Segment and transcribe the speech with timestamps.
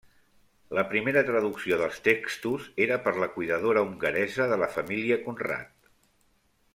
[0.77, 5.91] La primera traducció dels textos era per la cuidadora hongaresa de la família Conrat.